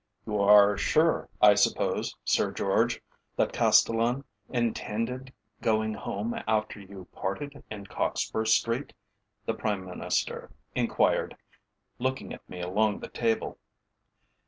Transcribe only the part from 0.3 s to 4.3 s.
are sure, I suppose, Sir George, that Castellan